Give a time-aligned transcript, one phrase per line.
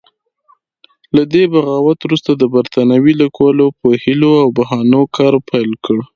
[1.15, 5.97] له دې بغاوت وروسته د برتانیې لیکوالو په حیلو او بهانو کار پیل کړ.